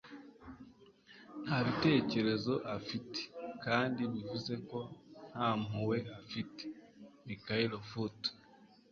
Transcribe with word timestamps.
nta 1.43 1.57
bitekerezo 1.65 2.53
afite 2.77 3.19
kandi 3.65 4.01
bivuze 4.13 4.53
ko 4.69 4.79
nta 5.31 5.49
mpuhwe 5.61 5.97
afite.- 6.19 6.61
michael 7.27 7.71
foot 7.89 8.19